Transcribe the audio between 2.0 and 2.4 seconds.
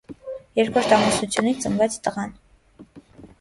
տղան։